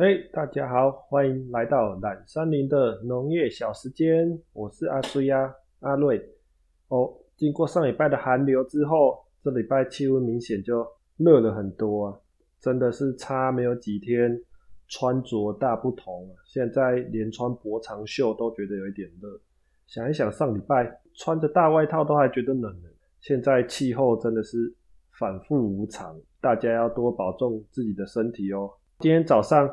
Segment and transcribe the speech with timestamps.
[0.00, 6.24] 嘿，大家好，欢迎来到懒山林的农业小时间，我是阿苏呀，阿瑞。
[6.86, 12.16] 哦，经过上礼拜的寒流之后，这礼拜气温明显就热了很多啊，
[12.60, 14.40] 真的是差没有几天，
[14.86, 16.32] 穿着大不同啊。
[16.46, 19.28] 现在连穿薄长袖都觉得有一点热，
[19.88, 22.88] 想一想上礼拜穿着大外套都还觉得冷呢，
[23.20, 24.72] 现在气候真的是
[25.18, 28.70] 反复无常，大家要多保重自己的身体哦。
[29.00, 29.68] 今天早上。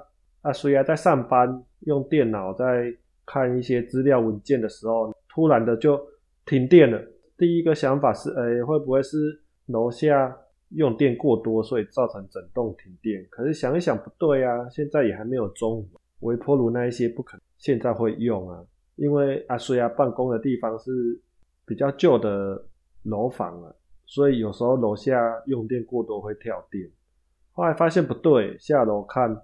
[0.45, 2.95] 啊，虽然在上班用电脑在
[3.25, 5.99] 看一些资料文件的时候，突然的就
[6.45, 7.01] 停电了。
[7.35, 10.37] 第一个想法是，哎，会不会是楼下
[10.69, 13.25] 用电过多，所以造成整栋停电？
[13.31, 15.89] 可是想一想，不对啊，现在也还没有中午，
[16.19, 18.63] 微波炉那一些不可能现在会用啊，
[18.97, 21.19] 因为啊，虽然办公的地方是
[21.65, 22.63] 比较旧的
[23.01, 23.73] 楼房啊，
[24.05, 26.87] 所以有时候楼下用电过多会跳电。
[27.53, 29.35] 后来发现不对，下楼看。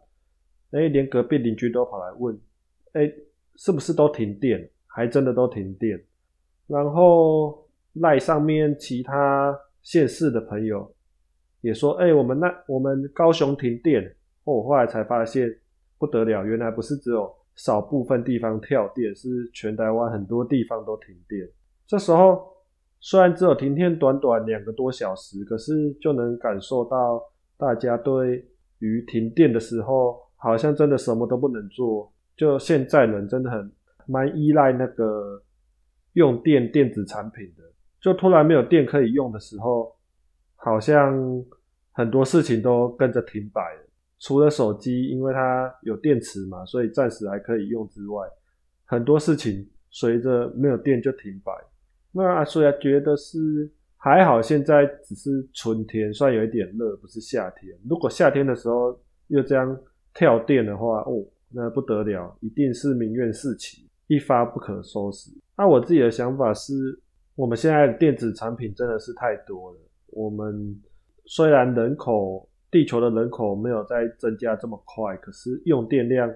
[0.72, 2.40] 哎，连隔壁邻居都跑来问，
[2.94, 3.12] 哎，
[3.58, 4.70] 是不是都停电？
[4.88, 6.02] 还真的都停电。
[6.66, 10.90] 然后赖上面其他县市的朋友
[11.60, 14.16] 也说，哎，我们那我们高雄停电。
[14.46, 15.54] 我，后来才发现
[15.98, 21.46] 不得了，原来不是只有少部分地方跳电，是全台湾很多地方都停电。
[21.86, 22.48] 这时候
[23.02, 27.22] 虽然只有停电短短两个多小时，可是就能感受到
[27.58, 28.46] 大家对
[28.80, 30.18] 于停电的时候。
[30.44, 33.72] 好像真的什么都不能做，就现在人真的很
[34.08, 35.40] 蛮依赖那个
[36.14, 37.64] 用电电子产品的，
[38.02, 39.96] 就突然没有电可以用的时候，
[40.56, 41.16] 好像
[41.92, 43.88] 很多事情都跟着停摆了。
[44.18, 48.28] 除了手机，因为它有电池嘛，所以暂时还可以用之外，
[48.86, 51.54] 很多事情随着没有电就停摆。
[52.12, 57.78] 那所以觉得是还好，现在只是春天，虽然有一点热，不是夏天。
[57.88, 59.80] 如果夏天的时候又这样。
[60.14, 65.32] 跳电的话，哦，那不得了，一定是民怨四起，一发不可收拾。
[65.58, 67.00] 那我自己的想法是，
[67.36, 69.80] 我们现在电子产品真的是太多了。
[70.08, 70.82] 我们
[71.26, 76.34] 虽然人口，地球的人口没有在增加这么快，可是用电量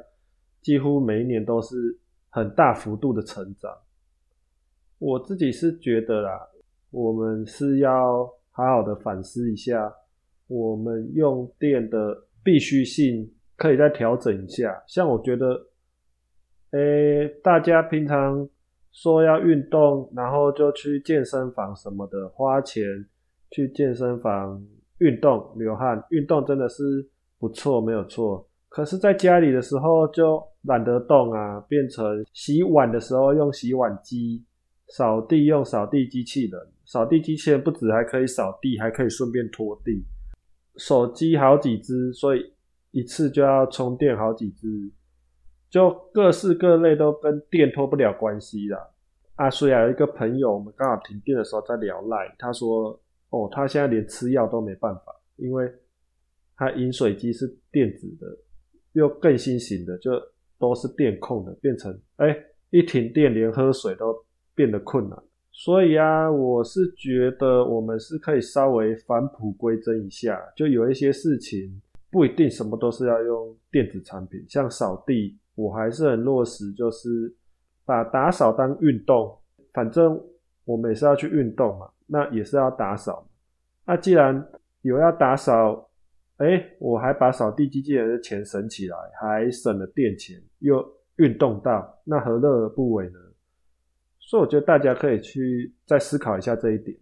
[0.61, 1.97] 几乎每一年都是
[2.29, 3.71] 很大幅度的成长。
[4.97, 6.47] 我自己是觉得啦，
[6.91, 9.93] 我们是要好好的反思一下，
[10.47, 13.29] 我们用电的必须性。
[13.57, 15.67] 可以再调整一下，像我觉得，
[16.71, 18.47] 诶，大家平常
[18.91, 22.83] 说要运动，然后就去健身房什么的，花钱
[23.51, 24.61] 去健身房
[24.97, 26.83] 运动流汗，运动真的是
[27.39, 28.45] 不错，没有错。
[28.67, 34.43] 可是，在家里的时候就懒得动啊，变成洗碗的时候用洗碗机，
[34.89, 40.03] 扫地用扫地机器人，扫地机器人不止还可以扫地，还可以顺便拖地。
[40.75, 42.54] 手机好几只，所以。
[42.95, 44.89] 一次就要充电好几只，
[45.69, 48.79] 就各式各类都跟电脱不了关系啦。
[49.35, 52.97] 啊，所以有一个朋友，我们刚好停电的时候在聊赖，他说
[53.31, 55.69] ：“哦，他现在连吃药都没办法，因为
[56.55, 58.25] 他饮水机是电子的，
[58.93, 60.11] 又更新型的，就
[60.57, 62.33] 都是电控的，变成哎
[62.69, 64.15] 一停电连喝水都
[64.55, 65.21] 变得困难。
[65.51, 71.81] 所以啊，我是觉得我们是可以稍微返璞归真一下，就有一些事情。”
[72.15, 77.35] 不一定什么都是要用电子产品，像扫地，我还是很落实，就是
[77.83, 79.37] 把打扫当运动。
[79.73, 80.17] 反正
[80.63, 83.27] 我们也是要去运动嘛，那也是要打扫。
[83.85, 84.47] 那既然
[84.83, 85.89] 有要打扫，
[86.37, 90.81] 哎，我还把扫地机器人的钱省起来，还省了电钱，又
[91.17, 93.19] 运动到，那何乐而不为呢？
[94.21, 96.97] 所以我觉得大家可以去再思考一下这一点，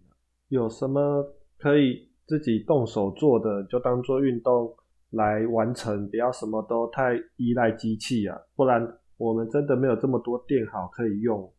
[0.48, 1.24] 有什么
[1.56, 4.74] 可以自己动手做的，就当做运动。
[5.14, 11.52] 来完成，不要什么都太依赖机器啊，不然我们真的没有这么多电好可以用。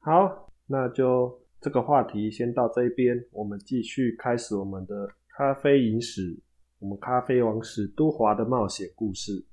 [0.00, 6.38] 好，那就这个话题先到这边，我们继续开始我们的咖啡饮史，
[6.78, 9.44] 我们咖啡王史都华的冒险故事。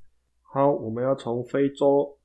[0.41, 2.17] 好，我们要从非洲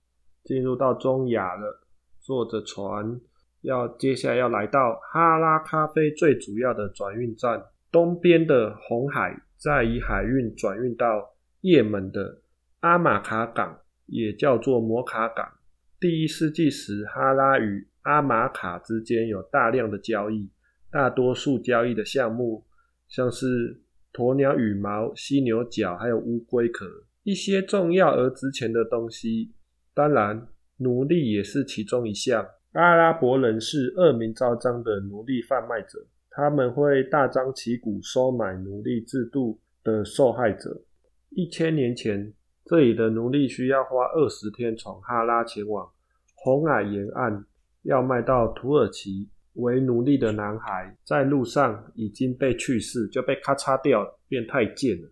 [0.42, 1.86] 进入到中亚了，
[2.20, 3.20] 坐着船
[3.60, 9.40] 要接下来要来到哈拉咖啡最主要的转运站东边的红海。
[9.56, 12.42] 再以海运转运到也门的
[12.80, 15.50] 阿马卡港，也叫做摩卡港。
[15.98, 20.50] 第一世纪时，哈拉与阿马卡之间有大量的交易，
[20.90, 22.64] 大多数交易的项目
[23.08, 23.80] 像是
[24.12, 26.86] 鸵鸟羽毛、犀牛角，还有乌龟壳，
[27.22, 29.52] 一些重要而值钱的东西。
[29.94, 32.46] 当然，奴隶也是其中一项。
[32.72, 36.06] 阿拉伯人是恶名昭彰的奴隶贩卖者。
[36.36, 40.82] 他们会大张旗鼓收买奴隶制度的受害者。
[41.30, 42.30] 一千年前，
[42.66, 45.90] 这里的奴隶需要花二十天从哈拉前往
[46.34, 47.42] 红海沿岸，
[47.84, 55.08] 要卖到土耳其为奴隶的男孩，在路上已经被去世，就被咔嚓掉，变太监了。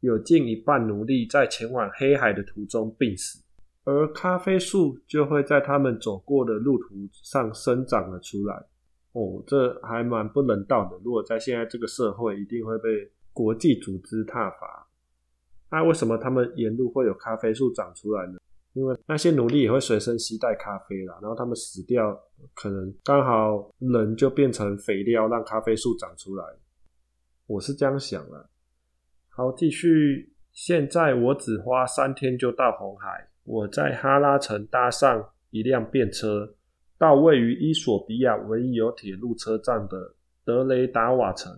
[0.00, 3.38] 有近一半奴隶在前往黑海的途中病死，
[3.84, 8.64] 而咖啡树就会在他们走过的路途上生长了出来。
[9.14, 10.96] 哦，这还蛮不人道的。
[11.02, 14.86] 如果在现在这个社会，一定会被国际组织挞伐。
[15.70, 18.38] 那为什么他们沿路会有咖啡树长出来呢？
[18.72, 22.20] 因为那些奴隶也会随身携带咖啡啦，然后他们死掉，
[22.54, 26.44] 可能刚好人就变成肥料，让咖啡树长出来。
[27.46, 28.50] 我是这样想的。
[29.28, 30.32] 好，继续。
[30.52, 33.28] 现在我只花三天就到红海。
[33.44, 36.54] 我在哈拉城搭上一辆便车。
[37.04, 41.52] 到位于伊索比亚唯一有铁路车站的德雷达瓦城，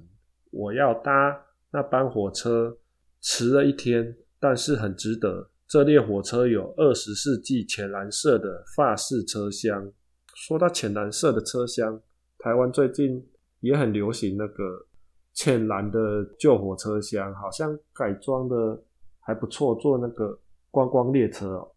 [0.51, 1.41] 我要搭
[1.71, 2.77] 那班火车，
[3.21, 5.49] 迟了一天，但是很值得。
[5.69, 9.93] 这列火车有二十世纪浅蓝色的法式车厢。
[10.35, 12.01] 说到浅蓝色的车厢，
[12.39, 13.25] 台湾最近
[13.61, 14.85] 也很流行那个
[15.33, 18.83] 浅蓝的旧火车厢，好像改装的
[19.21, 20.37] 还不错，坐那个
[20.73, 21.71] 观光列车哦。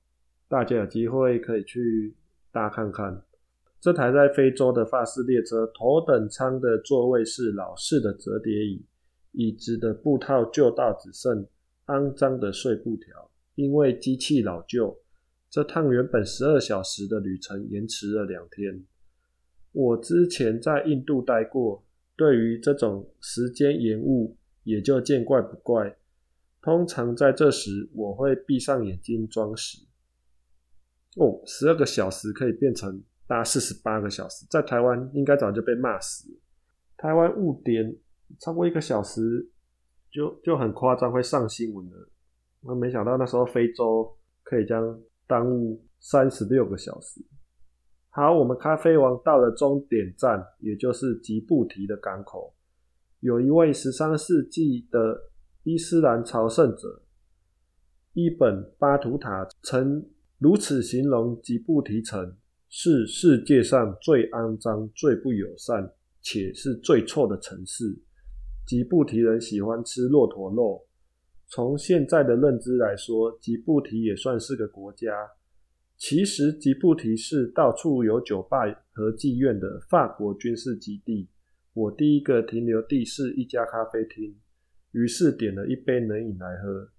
[0.47, 2.15] 大家有机会可以去
[2.51, 3.21] 搭看看。
[3.81, 8.85] 这台在非洲的法式列车，头等舱的座位是老式的折叠椅，
[9.31, 11.47] 椅子的布套旧到只剩
[11.85, 13.31] 肮脏的碎布条。
[13.55, 14.97] 因为机器老旧，
[15.49, 18.83] 这趟原本十二小时的旅程延迟了两天。
[19.71, 21.81] 我之前在印度待过，
[22.17, 25.97] 对于这种时间延误也就见怪不怪。
[26.61, 29.79] 通常在这时，我会闭上眼睛装死。
[31.15, 33.01] 哦，十二个小时可以变成。
[33.29, 36.27] 搭四十八个小时，在台湾应该早就被骂死。
[36.97, 37.95] 台湾误点
[38.39, 39.47] 超过一个小时，
[40.11, 41.95] 就就很夸张，会上新闻的。
[42.61, 47.21] 那没想到那时候非洲可以将耽误三十六个小时。
[48.09, 52.55] 好，我们咖啡王到了终点站，也就是吉布提的港口。
[53.19, 55.29] 有一位十三世纪的
[55.61, 57.03] 伊斯兰朝圣者
[58.13, 60.09] 伊本巴图塔曾
[60.39, 62.35] 如此形容吉布提城。
[62.69, 67.99] 是世界上最肮脏、最不友善，且是最臭的城市。
[68.65, 70.85] 吉布提人喜欢吃骆驼肉。
[71.47, 75.07] 从现在的认知来说，吉布提也算是个国家。
[75.97, 78.59] 其实，吉布提是到处有酒吧
[78.91, 81.27] 和妓院的法国军事基地。
[81.73, 84.35] 我第一个停留地是一家咖啡厅，
[84.91, 86.89] 于是点了一杯冷饮来喝。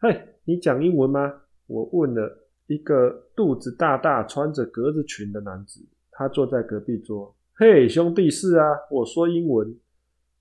[0.00, 1.42] 嘿，你讲英文吗？
[1.66, 2.47] 我问了。
[2.68, 5.80] 一个肚子大大、穿着格子裙的男子，
[6.10, 7.34] 他坐在隔壁桌。
[7.54, 9.74] 嘿，兄弟，是啊，我说英文。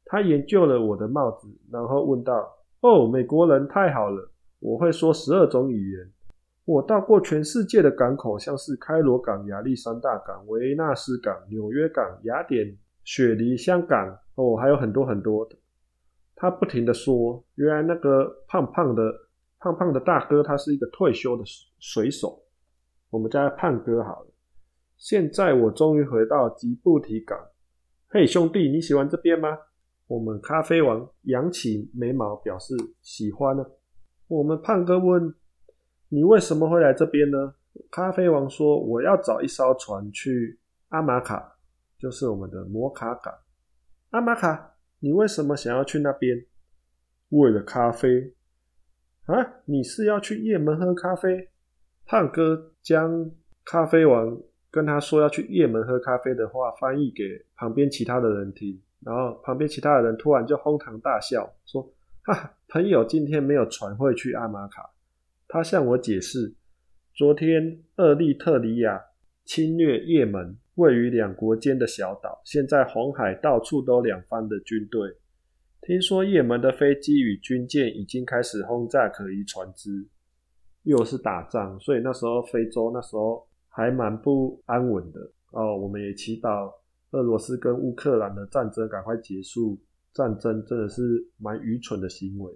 [0.04, 2.34] 他研究了我的帽子，然后问道
[2.82, 4.30] ：“哦，美国人太好了，
[4.60, 6.12] 我会说十二种语言。
[6.66, 14.18] 我到过全世界的港口，像是开罗港、亚历山大港、维纳斯港、纽约港、雅典、雪梨、香港。
[14.36, 15.56] 哦，还有很多很多的。”
[16.36, 19.02] 他不停的说：“原来那个胖胖的。”
[19.68, 21.44] 胖胖的大哥，他是一个退休的
[21.80, 22.42] 水手，
[23.10, 24.28] 我们叫他胖哥好了。
[24.96, 27.38] 现在我终于回到吉布提港。
[28.08, 29.58] 嘿，兄弟，你喜欢这边吗？
[30.08, 33.66] 我们咖啡王扬起眉毛表示喜欢呢。
[34.28, 35.36] 我们胖哥问
[36.08, 37.54] ：“你为什么会来这边呢？”
[37.92, 40.58] 咖啡王说：“我要找一艘船去
[40.90, 41.58] 阿马卡，
[42.00, 43.34] 就是我们的摩卡港。”
[44.12, 46.46] 阿马卡，你为什么想要去那边？
[47.30, 48.34] 为了咖啡。
[49.28, 51.50] 啊，你是要去也门喝咖啡？
[52.06, 53.30] 胖哥将
[53.66, 54.42] 咖啡王
[54.72, 57.24] 跟他说要去也门喝咖啡的话翻译给
[57.58, 61.94] 旁边其他的人听，然后旁边其他的人突然就哄堂大笑，说
[62.24, 64.90] ：“哈，朋友今天没有船会去阿马卡。”
[65.50, 66.56] 他向我解释，
[67.14, 69.02] 昨天厄立特里亚
[69.44, 75.18] 侵略也门，位于两国间的小岛，现在红海到处都两方的军队。
[75.82, 80.08] 听说也门的飞机与军舰已经开始轰炸可疑船只，
[80.84, 85.20] 又是打仗，所以那时候非洲那时候还蛮不安稳的
[85.52, 85.78] 哦。
[85.78, 86.72] 我们也祈祷
[87.12, 89.80] 俄罗斯跟乌克兰的战争赶快结束。
[90.14, 92.52] 战争真的是蛮愚蠢的行为，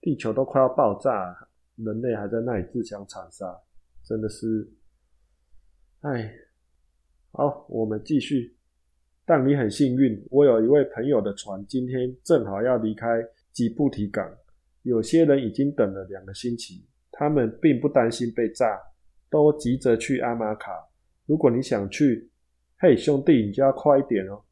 [0.00, 1.36] 地球都快要爆炸，
[1.74, 3.52] 人类还在那里自相残杀，
[4.04, 4.72] 真的是，
[6.02, 6.32] 哎，
[7.32, 8.56] 好，我们继续。
[9.26, 13.06] 但你很幸运，我有一位朋友的船今天正好要离开
[13.52, 14.30] 吉布提港。
[14.82, 18.78] 有些人已经等了两个星期，他们并不担心被炸，
[19.30, 20.72] 都急着去阿马卡。
[21.24, 22.30] 如果你想去，
[22.78, 24.42] 嘿，兄弟，你就要快一点哦。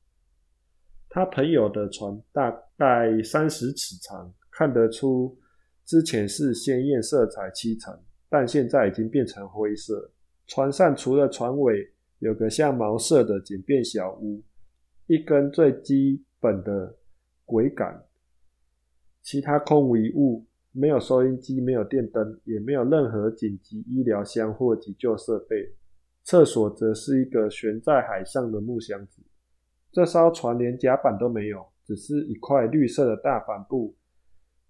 [1.11, 5.37] 他朋友的船大概三十尺长，看得出
[5.85, 7.95] 之前是鲜艳色彩七成，
[8.31, 10.11] 但现在已经变成灰色。
[10.47, 14.43] 船上除了船尾有个像毛色的简便小屋，
[15.13, 16.97] 一根最基本的
[17.45, 18.03] 轨杆，
[19.21, 20.47] 其他空无一物。
[20.71, 25.75] 没有收音机，没有电灯，也没有任何紧急医疗箱或急救设备。
[26.25, 29.21] 厕所则是一个悬在海上的木箱子。
[29.91, 33.95] 这艘船连甲板都没有，只是一块绿色的大帆布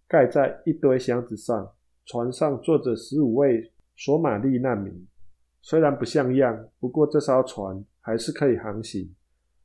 [0.08, 1.72] 盖在一堆箱子上。
[2.04, 5.06] 船上坐着十五位索马利难民，
[5.60, 9.08] 虽然不像样，不过这艘船还是可以航行。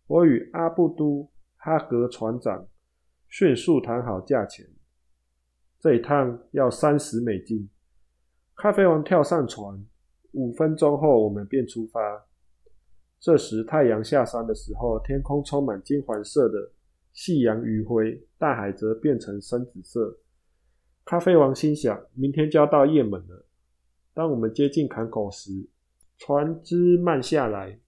[0.07, 2.65] 我与阿布都哈格船长
[3.27, 4.65] 迅速谈好价钱。
[5.79, 7.69] 这一趟要三十美金。
[8.55, 9.85] 咖啡王跳上船，
[10.31, 12.25] 五分钟后我们便出发。
[13.19, 16.71] 这时太阳下山的时候，天空充满金黄色的
[17.13, 20.17] 夕阳余晖，大海则变成深紫色。
[21.03, 23.45] 咖啡王心想：明天就要到也门了。
[24.13, 25.67] 当我们接近港口时，
[26.17, 27.79] 船只慢下来，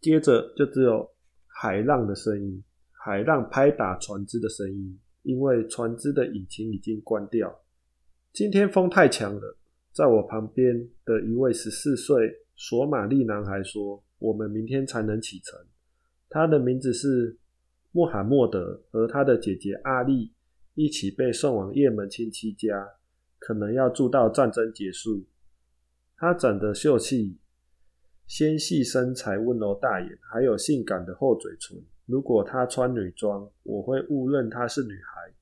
[0.00, 1.10] 接着就只有
[1.46, 2.62] 海浪的声音，
[2.92, 4.98] 海浪拍打船只的声音。
[5.22, 7.52] 因为船只的引擎已经关掉。
[8.32, 9.56] 今天风太强了，
[9.92, 15.58] 在我旁边的一位十四岁索马利男孩说：“我们明天才能启程。”
[16.30, 17.36] 他的名字是
[17.90, 20.32] 穆罕默德，和他的姐姐阿丽
[20.74, 22.88] 一起被送往也门亲戚家，
[23.40, 25.24] 可能要住到战争结束。
[26.16, 27.36] 他长得秀气，
[28.26, 31.80] 纤细身材，温柔大眼，还有性感的厚嘴唇。
[32.06, 35.32] 如果她穿女装，我会误认她是女孩。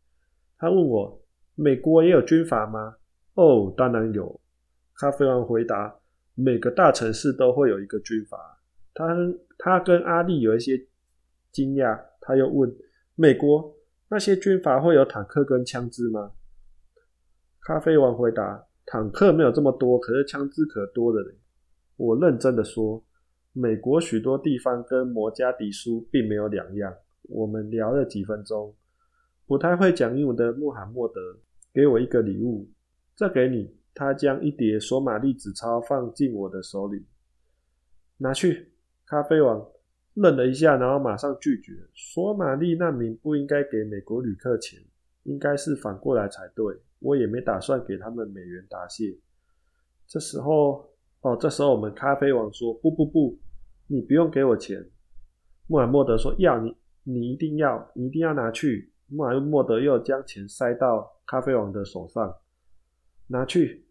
[0.58, 1.22] 他问我
[1.56, 2.96] ：“美国也有军阀吗
[3.34, 4.40] ？”“哦，当然有。”
[4.96, 5.94] 咖啡王回答
[6.34, 8.38] ：“每个大城市都会有一个军阀。”
[8.94, 9.16] 他
[9.58, 10.78] 他跟阿丽有一些
[11.52, 12.74] 惊讶，他又问
[13.16, 13.74] ：“美国
[14.08, 16.32] 那些军阀会有坦克跟枪支吗？”
[17.60, 21.34] 咖啡王回答：“坦克没有这么多，可是枪支可多的嘞。”
[21.96, 23.02] 我认真的说。
[23.56, 26.92] 美国许多地方跟摩加迪苏并没有两样。
[27.22, 28.74] 我们聊了几分钟，
[29.46, 31.20] 不太会讲英文的穆罕默德
[31.72, 32.68] 给我一个礼物，
[33.14, 33.72] 这给你。
[33.94, 37.06] 他将一叠索马利纸钞放进我的手里，
[38.16, 38.72] 拿去。
[39.06, 39.64] 咖啡王
[40.14, 41.72] 愣了一下，然后马上拒绝。
[41.94, 44.82] 索马利难民不应该给美国旅客钱，
[45.22, 46.76] 应该是反过来才对。
[46.98, 49.16] 我也没打算给他们美元答谢。
[50.08, 50.90] 这时候，
[51.24, 53.38] 哦，这时候我们咖啡王说：“不不不。”
[53.88, 54.82] 你不用给我钱，
[55.66, 58.92] 穆罕默德说要你，你一定要，你一定要拿去。
[59.08, 62.34] 穆罕默德又将钱塞到咖啡王的手上，
[63.26, 63.86] 拿去。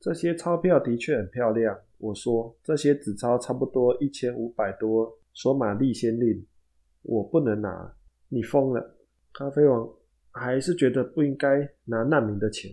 [0.00, 1.78] 这些钞票的确很漂亮。
[1.98, 6.44] 我说这些纸钞差不多一千五百多索马利先令，
[7.02, 7.94] 我不能拿。
[8.28, 8.96] 你疯了？
[9.32, 9.88] 咖啡王
[10.32, 12.70] 还是觉得不应该拿难民的钱。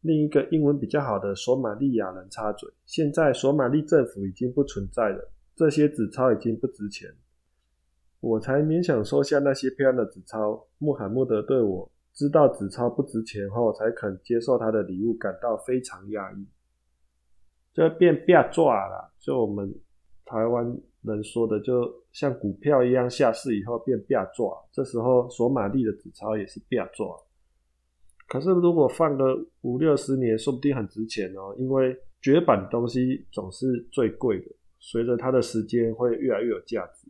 [0.00, 5.30] 另一个英文比较好的索马利亚人插嘴：现在索马利政府已经不存在了。
[5.54, 7.10] 这些纸钞已经不值钱，
[8.20, 10.66] 我才勉强收下那些漂亮的纸钞。
[10.78, 16.46] 穆罕默德对我知道纸钞不值钱后才肯接受他的礼物感到非常压抑，
[17.74, 19.12] 就变变抓了。
[19.18, 19.70] 就我们
[20.24, 20.64] 台湾
[21.02, 24.50] 人说的，就像股票一样下市以后变变抓。
[24.72, 27.06] 这时候索马利的纸钞也是变抓。
[28.30, 34.46] 可是如果放个五六十年，说不定很值钱哦，因为绝版东西总是最贵的。
[34.78, 37.08] 随着它的时间会越来越有价值。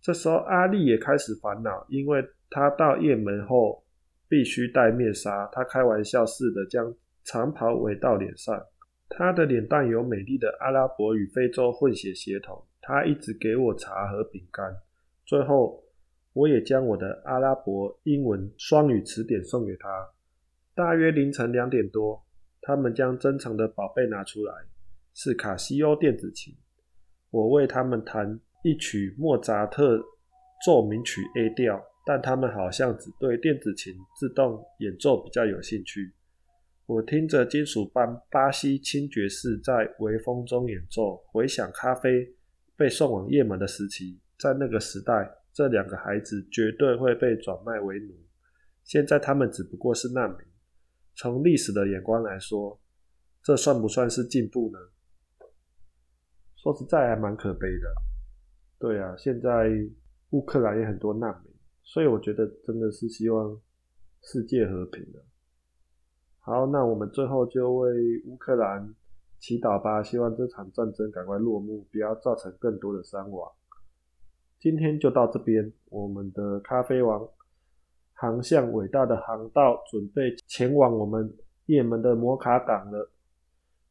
[0.00, 3.82] 这时候，阿丽也开始烦恼，因为他到雁门后
[4.28, 5.48] 必须戴面纱。
[5.52, 6.94] 他开玩笑似的将
[7.24, 8.64] 长袍围到脸上。
[9.08, 12.64] 他的脸蛋有美丽的阿拉伯与非洲混血血统。
[12.80, 14.72] 他一直给我茶和饼干。
[15.26, 15.81] 最后，
[16.32, 19.88] 我也将我的阿拉伯英文双语词典送给他。
[20.74, 22.24] 大约凌晨两点多，
[22.62, 24.54] 他们将珍藏的宝贝拿出来。
[25.14, 26.56] 是卡西欧电子琴，
[27.30, 30.02] 我为他们弹一曲莫扎特
[30.64, 36.14] 奏鸣曲 A 调，但他们好像只对电子琴自动演奏比较有兴趣。
[36.86, 42.26] 我听着金属班巴西轻爵士在微风中演奏，回想咖啡
[42.74, 48.14] 被送往也门的时期，在那个时代，这两个孩子绝对会被转卖为奴。
[48.84, 50.38] 现在他们只不过是难民。
[51.14, 52.80] 从历史的眼光来说，
[53.42, 54.78] 这算不算是进步呢？
[56.56, 57.92] 说实在还蛮可悲的，
[58.78, 59.70] 对啊，现在
[60.30, 63.60] 乌克兰也很多难民，所以我觉得真的是希望
[64.22, 65.22] 世界和平的。
[66.38, 68.94] 好，那我们最后就为乌克兰
[69.38, 73.52] 祈祷吧，希望这场战争赶快落幕，不要造成更多的伤亡。
[74.62, 77.28] 今天就到这边，我们的咖啡王
[78.12, 81.28] 航向伟大的航道，准备前往我们
[81.66, 83.10] 也门的摩卡港了。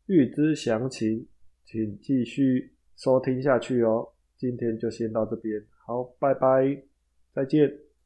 [0.05, 1.27] 预知详情，
[1.65, 4.07] 请继续收听下去哦。
[4.37, 6.81] 今天就先到这边，好，拜拜，
[7.33, 7.90] 再见。